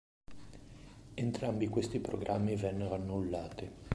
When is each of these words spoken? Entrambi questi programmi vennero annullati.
Entrambi 1.15 1.67
questi 1.67 1.99
programmi 1.99 2.55
vennero 2.55 2.95
annullati. 2.95 3.71